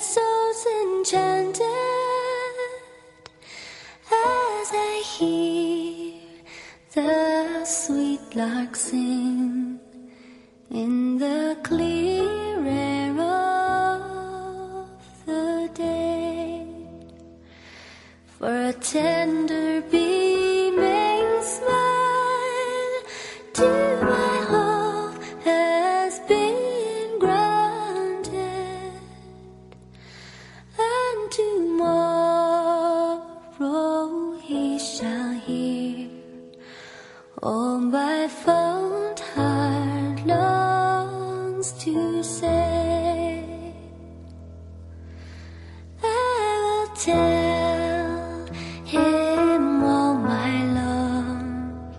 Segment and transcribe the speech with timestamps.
[0.00, 1.62] soul's enchanted
[4.10, 6.14] as I hear
[6.94, 9.78] the sweet lark sing
[10.70, 14.88] in the clear air of
[15.26, 16.66] the day
[18.38, 20.23] for a tender beat.
[31.76, 33.18] Tomorrow
[34.38, 36.08] he shall hear
[37.42, 43.74] all my fond heart longs to say.
[46.00, 48.46] I will tell
[48.84, 51.98] him all my love,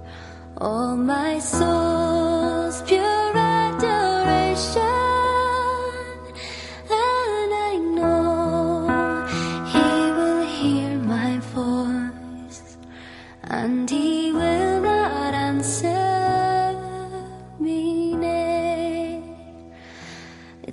[0.57, 1.74] all my soul's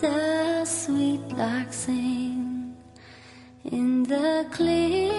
[0.00, 2.76] the sweet lark sing
[3.64, 5.15] in the clear